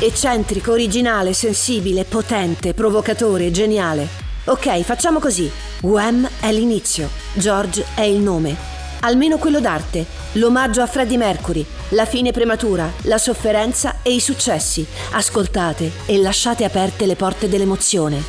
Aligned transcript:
Eccentrico, 0.00 0.70
originale, 0.70 1.32
sensibile, 1.32 2.04
potente, 2.04 2.72
provocatore, 2.72 3.50
geniale. 3.50 4.06
Ok, 4.44 4.82
facciamo 4.82 5.18
così. 5.18 5.50
Wham 5.80 6.28
è 6.38 6.52
l'inizio, 6.52 7.08
George 7.32 7.84
è 7.96 8.02
il 8.02 8.18
nome. 8.18 8.54
Almeno 9.00 9.38
quello 9.38 9.58
d'arte, 9.58 10.06
l'omaggio 10.34 10.82
a 10.82 10.86
Freddie 10.86 11.16
Mercury, 11.16 11.66
la 11.90 12.06
fine 12.06 12.30
prematura, 12.30 12.88
la 13.02 13.18
sofferenza 13.18 13.96
e 14.02 14.14
i 14.14 14.20
successi. 14.20 14.86
Ascoltate 15.10 15.90
e 16.06 16.16
lasciate 16.18 16.62
aperte 16.62 17.04
le 17.04 17.16
porte 17.16 17.48
dell'emozione. 17.48 18.22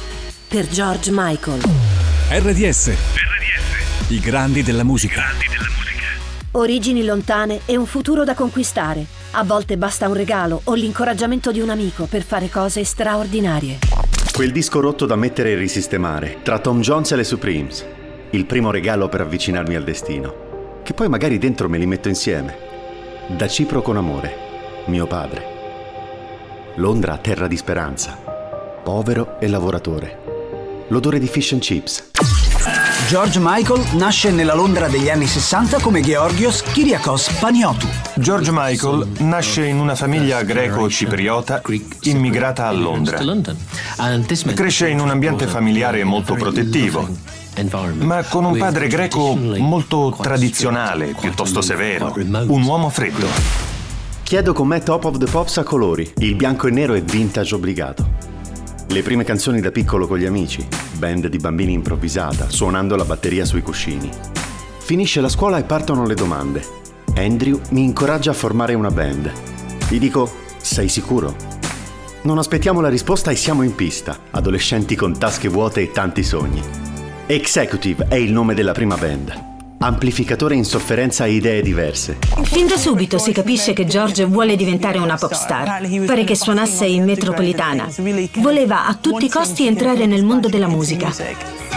Per 0.47 0.67
George 0.69 1.11
Michael. 1.13 1.61
RDS. 2.31 2.87
RDS. 2.87 4.07
I 4.07 4.19
grandi 4.19 4.63
della 4.63 4.83
musica. 4.83 5.21
Grandi 5.21 5.45
della 5.47 5.69
musica. 5.77 6.05
Origini 6.53 7.05
lontane 7.05 7.59
e 7.65 7.77
un 7.77 7.85
futuro 7.85 8.23
da 8.23 8.33
conquistare. 8.33 9.18
A 9.31 9.43
volte 9.43 9.77
basta 9.77 10.07
un 10.07 10.15
regalo 10.15 10.59
o 10.63 10.73
l'incoraggiamento 10.73 11.51
di 11.51 11.59
un 11.59 11.69
amico 11.69 12.05
per 12.05 12.23
fare 12.23 12.49
cose 12.49 12.83
straordinarie. 12.83 13.77
Quel 14.33 14.51
disco 14.51 14.79
rotto 14.79 15.05
da 15.05 15.15
mettere 15.15 15.51
e 15.51 15.55
risistemare, 15.55 16.37
tra 16.41 16.57
Tom 16.57 16.79
Jones 16.81 17.11
e 17.11 17.15
le 17.15 17.23
Supremes. 17.23 17.85
Il 18.31 18.47
primo 18.47 18.71
regalo 18.71 19.07
per 19.07 19.21
avvicinarmi 19.21 19.75
al 19.75 19.83
destino. 19.83 20.81
Che 20.81 20.93
poi 20.95 21.07
magari 21.09 21.37
dentro 21.37 21.69
me 21.69 21.77
li 21.77 21.85
metto 21.85 22.07
insieme. 22.07 22.57
Da 23.27 23.47
Cipro 23.47 23.83
con 23.83 23.97
amore, 23.97 24.33
mio 24.87 25.05
padre. 25.05 25.57
Londra, 26.75 27.17
terra 27.17 27.47
di 27.47 27.57
speranza. 27.57 28.17
Povero 28.83 29.39
e 29.39 29.47
lavoratore. 29.47 30.85
L'odore 30.87 31.19
di 31.19 31.27
fish 31.27 31.51
and 31.51 31.61
chips. 31.61 32.09
George 33.09 33.39
Michael 33.41 33.83
nasce 33.93 34.29
nella 34.29 34.53
Londra 34.53 34.87
degli 34.87 35.09
anni 35.09 35.25
60 35.25 35.79
come 35.79 35.99
Georgios 36.01 36.61
Kyriakos 36.61 37.31
Paniotou. 37.39 37.89
George 38.17 38.51
Michael 38.53 39.07
nasce 39.21 39.65
in 39.65 39.79
una 39.79 39.95
famiglia 39.95 40.43
greco-cipriota 40.43 41.59
immigrata 42.01 42.67
a 42.67 42.71
Londra. 42.71 43.17
Cresce 44.53 44.89
in 44.89 44.99
un 44.99 45.09
ambiente 45.09 45.47
familiare 45.47 46.03
molto 46.03 46.35
protettivo, 46.35 47.09
ma 47.93 48.21
con 48.25 48.45
un 48.45 48.55
padre 48.55 48.87
greco 48.87 49.35
molto 49.35 50.15
tradizionale, 50.21 51.15
piuttosto 51.19 51.61
severo, 51.61 52.13
un 52.15 52.61
uomo 52.61 52.89
freddo. 52.89 53.25
Chiedo 54.21 54.53
com'è 54.53 54.83
Top 54.83 55.05
of 55.05 55.17
the 55.17 55.25
Pops 55.25 55.57
a 55.57 55.63
colori. 55.63 56.13
Il 56.17 56.35
bianco 56.35 56.67
e 56.67 56.69
nero 56.69 56.93
è 56.93 57.01
vintage 57.01 57.55
obbligato. 57.55 58.18
Le 58.91 59.03
prime 59.03 59.23
canzoni 59.23 59.61
da 59.61 59.69
piccolo 59.69 60.07
con 60.07 60.17
gli 60.17 60.25
amici, 60.25 60.67
band 60.97 61.27
di 61.27 61.37
bambini 61.37 61.73
improvvisata, 61.73 62.49
suonando 62.49 62.95
la 62.95 63.05
batteria 63.05 63.45
sui 63.45 63.61
cuscini. 63.61 64.09
Finisce 64.79 65.21
la 65.21 65.29
scuola 65.29 65.59
e 65.59 65.63
partono 65.63 66.07
le 66.07 66.15
domande. 66.15 66.65
Andrew 67.15 67.61
mi 67.69 67.83
incoraggia 67.83 68.31
a 68.31 68.33
formare 68.33 68.73
una 68.73 68.89
band. 68.89 69.31
Gli 69.87 69.99
dico, 69.99 70.27
sei 70.57 70.89
sicuro? 70.89 71.35
Non 72.23 72.39
aspettiamo 72.39 72.81
la 72.81 72.89
risposta 72.89 73.29
e 73.29 73.35
siamo 73.35 73.61
in 73.61 73.75
pista, 73.75 74.17
adolescenti 74.31 74.95
con 74.95 75.15
tasche 75.15 75.49
vuote 75.49 75.81
e 75.81 75.91
tanti 75.91 76.23
sogni. 76.23 76.61
Executive 77.27 78.07
è 78.09 78.15
il 78.15 78.31
nome 78.31 78.55
della 78.55 78.71
prima 78.71 78.97
band. 78.97 79.58
Amplificatore 79.81 80.55
in 80.55 80.65
sofferenza 80.65 81.23
a 81.23 81.27
idee 81.27 81.61
diverse. 81.61 82.17
Fin 82.43 82.67
da 82.67 82.75
subito 82.75 83.17
si 83.17 83.31
capisce 83.31 83.71
che 83.71 83.85
George 83.85 84.25
vuole 84.25 84.57
diventare 84.57 84.97
una 84.97 85.15
pop 85.15 85.31
star. 85.31 85.81
Pare 86.05 86.25
che 86.25 86.35
suonasse 86.35 86.85
in 86.85 87.05
metropolitana. 87.05 87.87
Voleva 88.39 88.87
a 88.87 88.95
tutti 88.95 89.25
i 89.25 89.29
costi 89.29 89.67
entrare 89.67 90.05
nel 90.05 90.25
mondo 90.25 90.49
della 90.49 90.67
musica. 90.67 91.13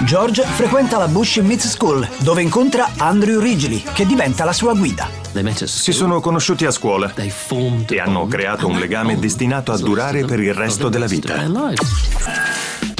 George 0.05 0.43
frequenta 0.43 0.99
la 0.99 1.07
Bush 1.07 1.37
Meets 1.37 1.69
School, 1.69 2.05
dove 2.19 2.43
incontra 2.43 2.91
Andrew 2.97 3.39
Ridgely, 3.39 3.81
che 3.93 4.05
diventa 4.05 4.45
la 4.45 4.53
sua 4.53 4.75
guida. 4.75 5.09
Si 5.55 5.93
sono 5.93 6.21
conosciuti 6.21 6.65
a 6.65 6.73
scuola 6.73 7.15
e 7.15 8.01
hanno 8.01 8.27
creato 8.27 8.67
un 8.67 8.81
legame 8.81 9.17
destinato 9.17 9.71
a 9.71 9.79
durare 9.79 10.25
per 10.25 10.41
il 10.41 10.55
resto 10.55 10.89
della 10.89 11.07
vita. 11.07 11.41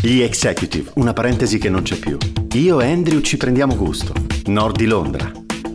Gli 0.01 0.21
executive, 0.21 0.91
una 0.95 1.13
parentesi 1.13 1.59
che 1.59 1.69
non 1.69 1.83
c'è 1.83 1.97
più. 1.97 2.17
Io 2.53 2.81
e 2.81 2.89
Andrew 2.89 3.21
ci 3.21 3.37
prendiamo 3.37 3.75
gusto. 3.75 4.32
Nord 4.47 4.77
di 4.77 4.87
Londra. 4.87 5.31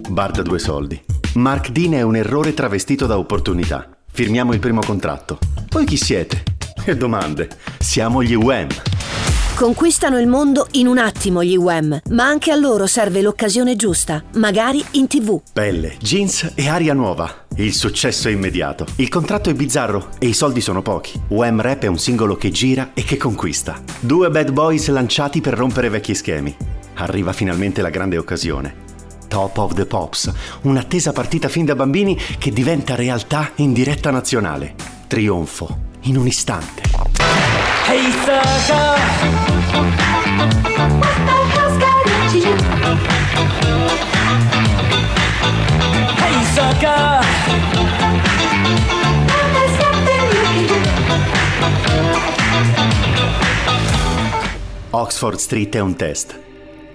Bar 0.09 0.31
da 0.31 0.41
due 0.41 0.59
soldi. 0.59 1.01
Mark 1.35 1.69
Dean 1.69 1.93
è 1.93 2.01
un 2.01 2.15
errore 2.15 2.53
travestito 2.53 3.05
da 3.05 3.17
opportunità. 3.17 3.89
Firmiamo 4.11 4.53
il 4.53 4.59
primo 4.59 4.81
contratto. 4.81 5.37
Poi 5.69 5.85
chi 5.85 5.95
siete? 5.95 6.43
E 6.83 6.97
domande. 6.97 7.49
Siamo 7.79 8.21
gli 8.21 8.33
Wham. 8.33 8.67
Conquistano 9.55 10.19
il 10.19 10.27
mondo 10.27 10.67
in 10.71 10.85
un 10.85 10.97
attimo 10.97 11.43
gli 11.43 11.55
Wham, 11.55 11.99
ma 12.09 12.25
anche 12.25 12.51
a 12.51 12.55
loro 12.55 12.85
serve 12.87 13.21
l'occasione 13.21 13.75
giusta, 13.75 14.23
magari 14.35 14.83
in 14.91 15.07
tv. 15.07 15.41
Pelle, 15.51 15.95
jeans 15.99 16.51
e 16.53 16.67
aria 16.67 16.93
nuova. 16.93 17.45
Il 17.55 17.73
successo 17.73 18.27
è 18.27 18.31
immediato. 18.31 18.85
Il 18.97 19.09
contratto 19.09 19.49
è 19.49 19.53
bizzarro 19.53 20.09
e 20.19 20.27
i 20.27 20.33
soldi 20.33 20.61
sono 20.61 20.81
pochi. 20.81 21.19
Wham 21.29 21.59
Rap 21.59 21.83
è 21.83 21.87
un 21.87 21.97
singolo 21.97 22.35
che 22.35 22.51
gira 22.51 22.91
e 22.93 23.03
che 23.03 23.17
conquista. 23.17 23.81
Due 23.99 24.29
bad 24.29 24.51
boys 24.51 24.87
lanciati 24.89 25.41
per 25.41 25.55
rompere 25.55 25.89
vecchi 25.89 26.13
schemi. 26.13 26.55
Arriva 26.99 27.31
finalmente 27.31 27.81
la 27.81 27.89
grande 27.89 28.17
occasione. 28.17 28.85
Top 29.27 29.57
of 29.57 29.73
the 29.73 29.85
Pops, 29.85 30.31
un'attesa 30.61 31.11
partita 31.11 31.47
fin 31.47 31.65
da 31.65 31.75
bambini 31.75 32.17
che 32.39 32.51
diventa 32.51 32.95
realtà 32.95 33.51
in 33.55 33.71
diretta 33.71 34.09
nazionale. 34.09 34.73
Trionfo, 35.05 35.77
in 36.01 36.17
un 36.17 36.25
istante. 36.25 36.81
Hey 37.87 38.11
sucker! 38.23 38.97
Oxford 54.89 55.37
Street 55.37 55.75
è 55.75 55.79
un 55.79 55.95
test. 55.95 56.46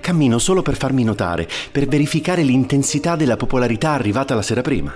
Cammino 0.02 0.40
solo 0.40 0.62
per 0.62 0.76
farmi 0.76 1.04
notare, 1.04 1.48
per 1.70 1.86
verificare 1.86 2.42
l'intensità 2.42 3.14
della 3.14 3.36
popolarità 3.36 3.92
arrivata 3.92 4.34
la 4.34 4.42
sera 4.42 4.60
prima. 4.60 4.92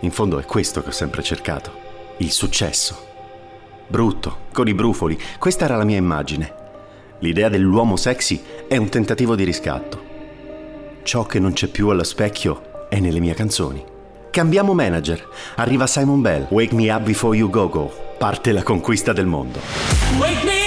In 0.00 0.12
fondo 0.12 0.38
è 0.38 0.44
questo 0.44 0.80
che 0.80 0.90
ho 0.90 0.92
sempre 0.92 1.24
cercato, 1.24 1.72
il 2.18 2.30
successo. 2.30 3.06
Brutto, 3.88 4.46
con 4.52 4.68
i 4.68 4.74
brufoli, 4.74 5.18
questa 5.40 5.64
era 5.64 5.76
la 5.76 5.82
mia 5.82 5.96
immagine. 5.96 6.54
L'idea 7.18 7.48
dell'uomo 7.48 7.96
sexy 7.96 8.40
è 8.68 8.76
un 8.76 8.88
tentativo 8.88 9.34
di 9.34 9.42
riscatto. 9.42 10.04
Ciò 11.02 11.24
che 11.24 11.40
non 11.40 11.52
c'è 11.52 11.66
più 11.66 11.88
allo 11.88 12.04
specchio 12.04 12.86
è 12.88 13.00
nelle 13.00 13.18
mie 13.18 13.34
canzoni. 13.34 13.84
Cambiamo 14.30 14.72
manager. 14.72 15.26
Arriva 15.56 15.88
Simon 15.88 16.20
Bell. 16.20 16.46
Wake 16.50 16.76
me 16.76 16.92
up 16.92 17.02
before 17.02 17.36
you 17.36 17.50
go 17.50 17.68
go. 17.68 17.92
Parte 18.16 18.52
la 18.52 18.62
conquista 18.62 19.12
del 19.12 19.26
mondo. 19.26 19.58
Wake 20.16 20.44
me 20.44 20.57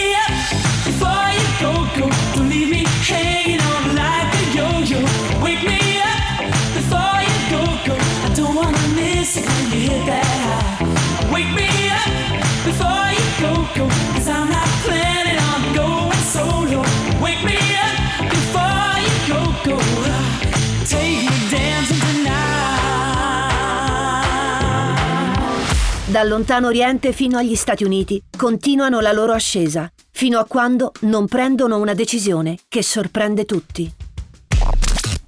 Dal 26.11 26.27
lontano 26.27 26.67
Oriente 26.67 27.13
fino 27.13 27.37
agli 27.37 27.55
Stati 27.55 27.85
Uniti 27.85 28.21
continuano 28.37 28.99
la 28.99 29.13
loro 29.13 29.31
ascesa, 29.31 29.89
fino 30.11 30.39
a 30.39 30.45
quando 30.45 30.91
non 31.01 31.25
prendono 31.25 31.77
una 31.77 31.93
decisione 31.93 32.57
che 32.67 32.83
sorprende 32.83 33.45
tutti. 33.45 33.89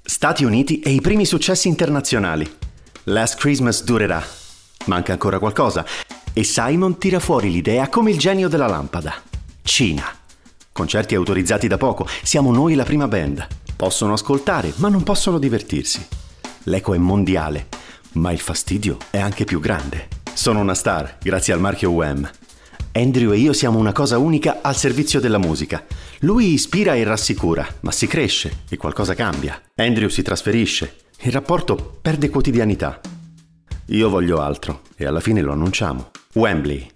Stati 0.04 0.44
Uniti 0.44 0.82
e 0.82 0.90
i 0.90 1.00
primi 1.00 1.26
successi 1.26 1.70
internazionali. 1.70 2.48
Last 3.06 3.40
Christmas 3.40 3.84
durerà. 3.86 4.22
Manca 4.86 5.14
ancora 5.14 5.40
qualcosa 5.40 5.86
e 6.34 6.44
Simon 6.44 6.98
tira 6.98 7.20
fuori 7.20 7.50
l'idea 7.50 7.88
come 7.88 8.12
il 8.12 8.20
genio 8.20 8.50
della 8.50 8.68
lampada. 8.68 9.16
Cina. 9.62 10.04
Concerti 10.72 11.16
autorizzati 11.16 11.68
da 11.68 11.78
poco, 11.78 12.06
siamo 12.24 12.52
noi 12.52 12.76
la 12.76 12.84
prima 12.84 13.08
band. 13.08 13.63
Possono 13.84 14.14
ascoltare, 14.14 14.72
ma 14.78 14.88
non 14.88 15.04
possono 15.04 15.38
divertirsi. 15.38 16.08
L'eco 16.64 16.94
è 16.94 16.98
mondiale, 16.98 17.68
ma 18.14 18.32
il 18.32 18.40
fastidio 18.40 18.96
è 19.10 19.20
anche 19.20 19.44
più 19.44 19.60
grande. 19.60 20.08
Sono 20.34 20.62
una 20.62 20.74
star, 20.74 21.18
grazie 21.22 21.52
al 21.52 21.60
marchio 21.60 21.92
Wham. 21.92 22.32
Andrew 22.94 23.34
e 23.34 23.38
io 23.40 23.52
siamo 23.52 23.80
una 23.80 23.92
cosa 23.92 24.18
unica 24.18 24.60
al 24.62 24.78
servizio 24.78 25.20
della 25.20 25.38
musica. 25.38 25.84
Lui 26.20 26.54
ispira 26.54 26.96
e 26.96 27.04
rassicura, 27.04 27.68
ma 27.82 27.92
si 27.92 28.08
cresce 28.08 28.62
e 28.70 28.78
qualcosa 28.78 29.16
cambia. 29.16 29.62
Andrew 29.76 30.08
si 30.08 30.22
trasferisce, 30.22 30.96
il 31.24 31.34
rapporto 31.34 31.98
perde 32.02 32.30
quotidianità. 32.30 33.02
Io 33.88 34.08
voglio 34.08 34.40
altro 34.40 34.84
e 34.96 35.06
alla 35.06 35.20
fine 35.20 35.42
lo 35.42 35.52
annunciamo. 35.52 36.12
Wembley. 36.36 36.90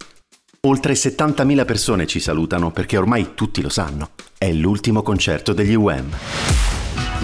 Oltre 0.61 0.93
70.000 0.93 1.65
persone 1.65 2.07
ci 2.07 2.21
salutano 2.21 2.71
perché 2.71 2.95
ormai 2.95 3.33
tutti 3.35 3.61
lo 3.61 3.69
sanno. 3.69 4.11
È 4.37 4.49
l'ultimo 4.53 5.01
concerto 5.01 5.51
degli 5.51 5.75
Wham. 5.75 6.15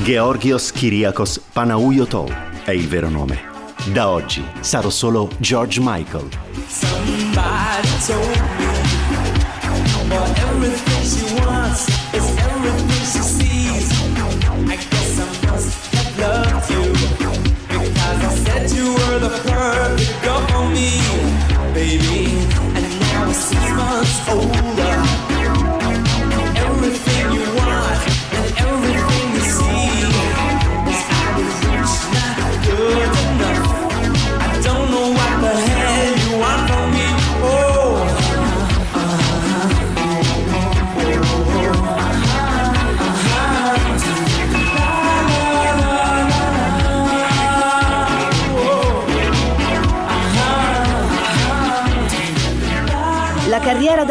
Georgios 0.02 0.72
Kyriakos 0.72 1.40
Panauiotou 1.54 2.28
è 2.66 2.72
il 2.72 2.88
vero 2.88 3.10
nome. 3.10 3.52
Da 3.94 4.10
oggi 4.10 4.44
sarò 4.60 4.90
solo 4.90 5.30
George 5.38 5.80
Michael. 5.82 6.30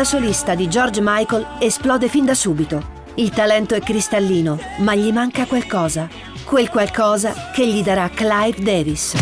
Da 0.03 0.09
solista 0.09 0.57
di 0.57 0.69
George 0.69 1.01
Michael 1.01 1.47
esplode 1.61 2.09
fin 2.09 2.25
da 2.25 2.35
subito. 2.35 3.01
Il 3.15 3.31
talento 3.31 3.77
è 3.77 3.81
cristallino, 3.81 4.59
ma 4.79 4.97
gli 4.97 5.13
manca 5.13 5.47
qualcosa. 5.47 6.09
Quel 6.43 6.71
qualcosa 6.71 7.33
che 7.55 7.65
gli 7.69 7.85
darà 7.85 8.09
Clive 8.09 8.61
Davis. 8.63 9.15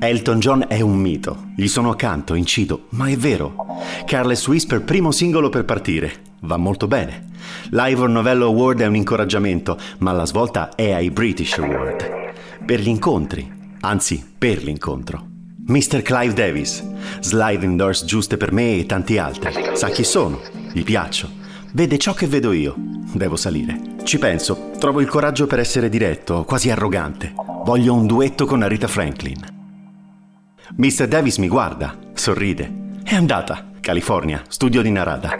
Elton 0.00 0.38
John 0.38 0.66
è 0.68 0.82
un 0.82 0.98
mito. 0.98 1.44
Gli 1.56 1.66
sono 1.66 1.88
accanto, 1.88 2.34
incido, 2.34 2.88
ma 2.90 3.08
è 3.08 3.16
vero. 3.16 3.54
Careless 4.04 4.46
Whisper, 4.46 4.82
primo 4.82 5.10
singolo 5.12 5.48
per 5.48 5.64
partire. 5.64 6.12
Va 6.40 6.58
molto 6.58 6.86
bene. 6.86 7.30
L'Ivor 7.70 8.10
Novello 8.10 8.48
Award 8.48 8.82
è 8.82 8.86
un 8.86 8.96
incoraggiamento, 8.96 9.78
ma 10.00 10.12
la 10.12 10.26
svolta 10.26 10.74
è 10.74 10.92
ai 10.92 11.10
British 11.10 11.56
Award. 11.56 12.34
Per 12.66 12.80
gli 12.80 12.88
incontri, 12.88 13.50
anzi, 13.80 14.22
per 14.36 14.62
l'incontro. 14.62 15.31
Mr. 15.64 16.02
Clive 16.02 16.32
Davis, 16.32 16.84
sliding 17.20 17.76
doors 17.76 18.04
giuste 18.04 18.36
per 18.36 18.50
me 18.50 18.78
e 18.78 18.86
tanti 18.86 19.16
altri. 19.16 19.52
Sa 19.74 19.90
chi 19.90 20.02
sono, 20.02 20.40
gli 20.72 20.82
piaccio. 20.82 21.30
Vede 21.72 21.98
ciò 21.98 22.14
che 22.14 22.26
vedo 22.26 22.50
io. 22.50 22.74
Devo 23.14 23.36
salire. 23.36 23.80
Ci 24.02 24.18
penso, 24.18 24.72
trovo 24.80 25.00
il 25.00 25.06
coraggio 25.06 25.46
per 25.46 25.60
essere 25.60 25.88
diretto, 25.88 26.42
quasi 26.42 26.68
arrogante. 26.68 27.32
Voglio 27.64 27.94
un 27.94 28.06
duetto 28.06 28.44
con 28.44 28.62
Arita 28.62 28.88
Franklin. 28.88 29.38
Mr. 30.76 31.06
Davis 31.06 31.36
mi 31.36 31.48
guarda, 31.48 31.96
sorride. 32.12 32.98
È 33.04 33.14
andata. 33.14 33.70
California, 33.80 34.42
studio 34.48 34.82
di 34.82 34.90
Narada. 34.90 35.30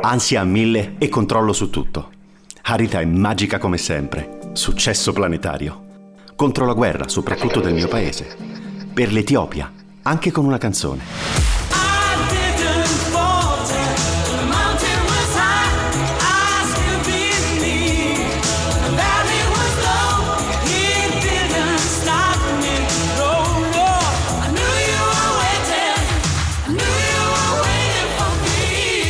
Ansia 0.00 0.40
a 0.40 0.44
mille 0.44 0.94
e 0.96 1.10
controllo 1.10 1.52
su 1.52 1.68
tutto. 1.68 2.10
Arita 2.62 3.00
è 3.00 3.04
magica 3.04 3.58
come 3.58 3.76
sempre. 3.76 4.38
Successo 4.52 5.12
planetario. 5.12 5.84
Contro 6.36 6.64
la 6.64 6.72
guerra, 6.72 7.06
soprattutto 7.06 7.60
del 7.60 7.74
mio 7.74 7.88
paese 7.88 8.47
per 8.98 9.12
l'Etiopia, 9.12 9.72
anche 10.02 10.32
con 10.32 10.44
una 10.44 10.58
canzone. 10.58 11.04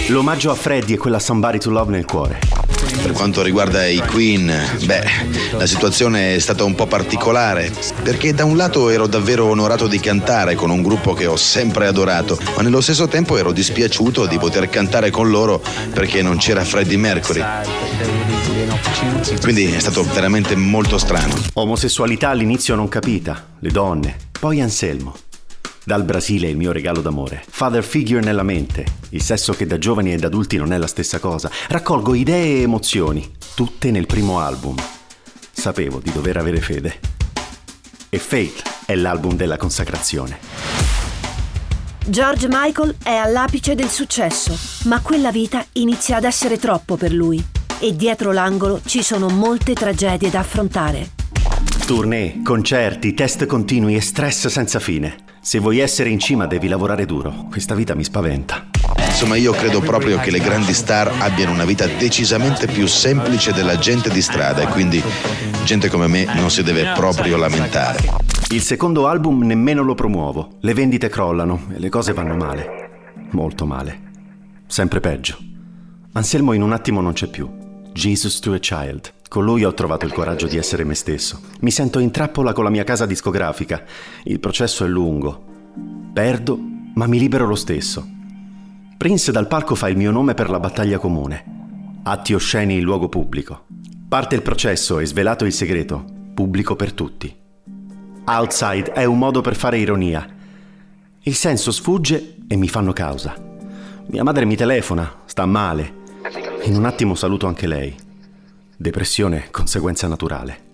L'omaggio 0.08 0.50
a 0.50 0.54
Freddy 0.54 0.92
e 0.92 0.98
quella 0.98 1.18
Somebody 1.18 1.56
to 1.56 1.70
Love 1.70 1.90
nel 1.90 2.04
cuore. 2.04 2.57
Per 3.02 3.12
quanto 3.12 3.42
riguarda 3.42 3.86
i 3.86 3.98
Queen, 3.98 4.52
beh, 4.84 5.04
la 5.52 5.66
situazione 5.66 6.34
è 6.34 6.38
stata 6.38 6.64
un 6.64 6.74
po' 6.74 6.86
particolare, 6.86 7.72
perché 8.02 8.34
da 8.34 8.44
un 8.44 8.56
lato 8.56 8.90
ero 8.90 9.06
davvero 9.06 9.46
onorato 9.46 9.86
di 9.86 10.00
cantare 10.00 10.54
con 10.54 10.70
un 10.70 10.82
gruppo 10.82 11.14
che 11.14 11.26
ho 11.26 11.36
sempre 11.36 11.86
adorato, 11.86 12.38
ma 12.56 12.62
nello 12.62 12.80
stesso 12.80 13.06
tempo 13.08 13.36
ero 13.36 13.52
dispiaciuto 13.52 14.26
di 14.26 14.38
poter 14.38 14.68
cantare 14.68 15.10
con 15.10 15.30
loro 15.30 15.62
perché 15.92 16.22
non 16.22 16.38
c'era 16.38 16.64
Freddie 16.64 16.98
Mercury. 16.98 17.44
Quindi 19.40 19.72
è 19.72 19.78
stato 19.78 20.02
veramente 20.02 20.56
molto 20.56 20.98
strano. 20.98 21.34
Omosessualità 21.54 22.30
all'inizio 22.30 22.74
non 22.74 22.88
capita, 22.88 23.46
le 23.58 23.70
donne, 23.70 24.16
poi 24.38 24.60
Anselmo. 24.60 25.16
Dal 25.88 26.04
Brasile 26.04 26.50
il 26.50 26.58
mio 26.58 26.70
regalo 26.70 27.00
d'amore. 27.00 27.42
Father 27.48 27.82
figure 27.82 28.20
nella 28.20 28.42
mente. 28.42 28.84
Il 29.08 29.22
sesso 29.22 29.54
che 29.54 29.66
da 29.66 29.78
giovani 29.78 30.12
ed 30.12 30.22
adulti 30.22 30.58
non 30.58 30.74
è 30.74 30.76
la 30.76 30.86
stessa 30.86 31.18
cosa. 31.18 31.50
Raccolgo 31.66 32.12
idee 32.12 32.58
e 32.58 32.60
emozioni, 32.60 33.26
tutte 33.54 33.90
nel 33.90 34.04
primo 34.04 34.38
album. 34.38 34.76
Sapevo 35.50 35.98
di 36.04 36.12
dover 36.12 36.36
avere 36.36 36.60
fede. 36.60 37.00
E 38.10 38.18
Faith 38.18 38.84
è 38.84 38.94
l'album 38.96 39.34
della 39.34 39.56
consacrazione. 39.56 40.38
George 42.06 42.48
Michael 42.50 42.96
è 43.02 43.14
all'apice 43.14 43.74
del 43.74 43.88
successo, 43.88 44.54
ma 44.90 45.00
quella 45.00 45.32
vita 45.32 45.64
inizia 45.72 46.16
ad 46.18 46.24
essere 46.24 46.58
troppo 46.58 46.98
per 46.98 47.14
lui. 47.14 47.42
E 47.78 47.96
dietro 47.96 48.32
l'angolo 48.32 48.82
ci 48.84 49.02
sono 49.02 49.30
molte 49.30 49.72
tragedie 49.72 50.28
da 50.28 50.40
affrontare. 50.40 51.12
Tournée, 51.86 52.42
concerti, 52.44 53.14
test 53.14 53.46
continui 53.46 53.94
e 53.96 54.02
stress 54.02 54.48
senza 54.48 54.80
fine. 54.80 55.27
Se 55.48 55.60
vuoi 55.60 55.78
essere 55.78 56.10
in 56.10 56.18
cima 56.18 56.46
devi 56.46 56.68
lavorare 56.68 57.06
duro. 57.06 57.46
Questa 57.48 57.74
vita 57.74 57.94
mi 57.94 58.04
spaventa. 58.04 58.66
Insomma, 58.98 59.36
io 59.36 59.52
credo 59.52 59.80
proprio 59.80 60.18
che 60.18 60.30
le 60.30 60.40
grandi 60.40 60.74
star 60.74 61.10
abbiano 61.20 61.52
una 61.52 61.64
vita 61.64 61.86
decisamente 61.86 62.66
più 62.66 62.86
semplice 62.86 63.54
della 63.54 63.78
gente 63.78 64.10
di 64.10 64.20
strada 64.20 64.60
e 64.60 64.66
quindi 64.66 65.02
gente 65.64 65.88
come 65.88 66.06
me 66.06 66.26
non 66.34 66.50
si 66.50 66.62
deve 66.62 66.92
proprio 66.94 67.38
lamentare. 67.38 67.98
Il 68.50 68.60
secondo 68.60 69.06
album 69.06 69.42
nemmeno 69.44 69.82
lo 69.82 69.94
promuovo. 69.94 70.58
Le 70.60 70.74
vendite 70.74 71.08
crollano 71.08 71.68
e 71.74 71.78
le 71.78 71.88
cose 71.88 72.12
vanno 72.12 72.36
male. 72.36 73.12
Molto 73.30 73.64
male. 73.64 74.00
Sempre 74.66 75.00
peggio. 75.00 75.38
Anselmo 76.12 76.52
in 76.52 76.60
un 76.60 76.74
attimo 76.74 77.00
non 77.00 77.14
c'è 77.14 77.26
più. 77.26 77.57
Jesus 77.98 78.38
to 78.38 78.52
a 78.52 78.58
Child. 78.58 79.12
Con 79.28 79.44
lui 79.44 79.64
ho 79.64 79.74
trovato 79.74 80.06
il 80.06 80.12
coraggio 80.12 80.46
di 80.46 80.56
essere 80.56 80.84
me 80.84 80.94
stesso. 80.94 81.40
Mi 81.62 81.72
sento 81.72 81.98
in 81.98 82.12
trappola 82.12 82.52
con 82.52 82.62
la 82.62 82.70
mia 82.70 82.84
casa 82.84 83.06
discografica. 83.06 83.82
Il 84.22 84.38
processo 84.38 84.84
è 84.84 84.88
lungo. 84.88 85.44
Perdo, 86.12 86.56
ma 86.94 87.08
mi 87.08 87.18
libero 87.18 87.44
lo 87.44 87.56
stesso. 87.56 88.08
Prince 88.96 89.32
dal 89.32 89.48
palco 89.48 89.74
fa 89.74 89.88
il 89.88 89.96
mio 89.96 90.12
nome 90.12 90.34
per 90.34 90.48
la 90.48 90.60
battaglia 90.60 90.98
comune. 90.98 92.00
Atti 92.04 92.34
osceni 92.34 92.76
in 92.76 92.84
luogo 92.84 93.08
pubblico. 93.08 93.64
Parte 94.08 94.36
il 94.36 94.42
processo 94.42 95.00
e 95.00 95.04
svelato 95.06 95.44
il 95.44 95.52
segreto, 95.52 96.04
pubblico 96.34 96.76
per 96.76 96.92
tutti. 96.92 97.34
Outside 98.26 98.92
è 98.92 99.06
un 99.06 99.18
modo 99.18 99.40
per 99.40 99.56
fare 99.56 99.76
ironia. 99.76 100.24
Il 101.22 101.34
senso 101.34 101.72
sfugge 101.72 102.36
e 102.46 102.54
mi 102.54 102.68
fanno 102.68 102.92
causa. 102.92 103.34
Mia 104.06 104.22
madre 104.22 104.44
mi 104.44 104.54
telefona, 104.54 105.16
sta 105.24 105.46
male. 105.46 105.97
In 106.68 106.76
un 106.76 106.84
attimo 106.84 107.14
saluto 107.14 107.46
anche 107.46 107.66
lei. 107.66 107.96
Depressione, 108.76 109.48
conseguenza 109.50 110.06
naturale. 110.06 110.66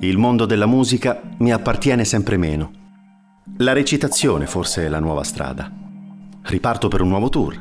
Il 0.00 0.18
mondo 0.18 0.46
della 0.46 0.66
musica 0.66 1.22
mi 1.38 1.52
appartiene 1.52 2.04
sempre 2.04 2.36
meno. 2.36 2.72
La 3.58 3.72
recitazione 3.72 4.48
forse 4.48 4.84
è 4.84 4.88
la 4.88 4.98
nuova 4.98 5.22
strada. 5.22 5.70
Riparto 6.42 6.88
per 6.88 7.02
un 7.02 7.08
nuovo 7.08 7.28
tour. 7.28 7.56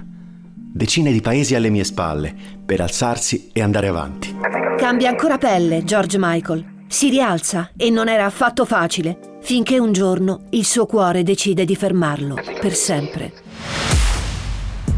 Decine 0.55 1.11
di 1.11 1.21
paesi 1.21 1.53
alle 1.53 1.69
mie 1.69 1.83
spalle, 1.83 2.33
per 2.65 2.81
alzarsi 2.81 3.51
e 3.53 3.61
andare 3.61 3.89
avanti. 3.89 4.35
Cambia 4.75 5.09
ancora 5.09 5.37
pelle, 5.37 5.83
George 5.83 6.17
Michael. 6.19 6.85
Si 6.87 7.09
rialza 7.09 7.69
e 7.77 7.91
non 7.91 8.09
era 8.09 8.25
affatto 8.25 8.65
facile, 8.65 9.37
finché 9.41 9.77
un 9.77 9.91
giorno 9.91 10.45
il 10.49 10.65
suo 10.65 10.87
cuore 10.87 11.21
decide 11.21 11.63
di 11.63 11.75
fermarlo, 11.75 12.39
per 12.59 12.73
sempre. 12.73 13.94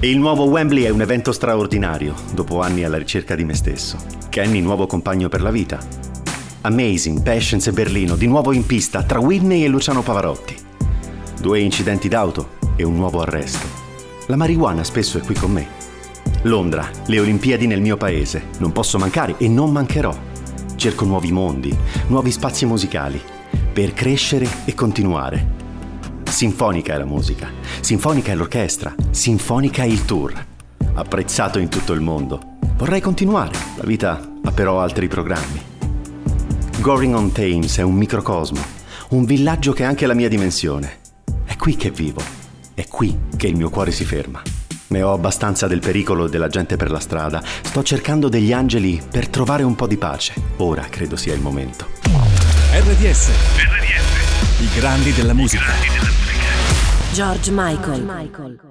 Il 0.01 0.19
nuovo 0.19 0.43
Wembley 0.43 0.83
è 0.83 0.89
un 0.89 1.01
evento 1.01 1.31
straordinario, 1.31 2.13
dopo 2.31 2.61
anni 2.61 2.83
alla 2.83 2.99
ricerca 2.99 3.33
di 3.33 3.43
me 3.43 3.55
stesso. 3.55 3.97
Kenny, 4.29 4.61
nuovo 4.61 4.85
compagno 4.85 5.27
per 5.27 5.41
la 5.41 5.49
vita. 5.49 5.79
Amazing, 6.61 7.23
Patience 7.23 7.71
e 7.71 7.73
Berlino, 7.73 8.15
di 8.15 8.27
nuovo 8.27 8.53
in 8.53 8.63
pista, 8.63 9.01
tra 9.01 9.17
Whitney 9.17 9.63
e 9.63 9.67
Luciano 9.67 10.03
Pavarotti. 10.03 10.55
Due 11.41 11.59
incidenti 11.61 12.07
d'auto 12.07 12.49
e 12.75 12.83
un 12.83 12.93
nuovo 12.93 13.21
arresto. 13.21 13.65
La 14.27 14.35
marijuana 14.35 14.83
spesso 14.83 15.17
è 15.17 15.21
qui 15.21 15.33
con 15.33 15.53
me. 15.53 15.67
Londra, 16.43 16.87
le 17.07 17.19
Olimpiadi 17.19 17.65
nel 17.65 17.81
mio 17.81 17.97
paese. 17.97 18.49
Non 18.59 18.71
posso 18.71 18.99
mancare 18.99 19.33
e 19.39 19.47
non 19.47 19.71
mancherò. 19.71 20.15
Cerco 20.75 21.05
nuovi 21.05 21.31
mondi, 21.31 21.75
nuovi 22.09 22.29
spazi 22.29 22.67
musicali, 22.67 23.19
per 23.73 23.93
crescere 23.93 24.47
e 24.65 24.75
continuare. 24.75 25.66
Sinfonica 26.37 26.93
è 26.93 26.97
la 26.99 27.05
musica, 27.05 27.51
sinfonica 27.79 28.31
è 28.31 28.35
l'orchestra, 28.35 28.93
sinfonica 29.09 29.81
è 29.81 29.87
il 29.87 30.05
tour. 30.05 30.31
Apprezzato 30.93 31.57
in 31.57 31.67
tutto 31.67 31.93
il 31.93 31.99
mondo. 31.99 32.57
Vorrei 32.75 33.01
continuare, 33.01 33.57
la 33.75 33.83
vita 33.85 34.33
ha 34.43 34.51
però 34.51 34.79
altri 34.79 35.07
programmi. 35.07 35.59
Goring 36.79 37.15
on 37.15 37.31
Thames 37.31 37.79
è 37.79 37.81
un 37.81 37.95
microcosmo, 37.95 38.61
un 39.09 39.25
villaggio 39.25 39.73
che 39.73 39.83
ha 39.83 39.87
anche 39.87 40.05
la 40.05 40.13
mia 40.13 40.29
dimensione. 40.29 40.99
È 41.43 41.55
qui 41.55 41.75
che 41.75 41.89
vivo. 41.89 42.21
È 42.75 42.87
qui 42.87 43.17
che 43.35 43.47
il 43.47 43.55
mio 43.55 43.71
cuore 43.71 43.89
si 43.89 44.05
ferma. 44.05 44.39
Ne 44.89 45.01
ho 45.01 45.13
abbastanza 45.13 45.65
del 45.65 45.79
pericolo 45.79 46.27
della 46.27 46.49
gente 46.49 46.75
per 46.75 46.91
la 46.91 46.99
strada. 46.99 47.41
Sto 47.63 47.81
cercando 47.81 48.29
degli 48.29 48.53
angeli 48.53 49.01
per 49.09 49.27
trovare 49.27 49.63
un 49.63 49.73
po' 49.73 49.87
di 49.87 49.97
pace. 49.97 50.35
Ora 50.57 50.83
credo 50.83 51.15
sia 51.15 51.33
il 51.33 51.41
momento. 51.41 51.87
RDS. 52.73 53.31
RDS. 53.55 54.61
I 54.61 54.79
grandi 54.79 55.11
della 55.13 55.33
musica. 55.33 56.26
George 57.17 57.49
Michael. 57.49 58.66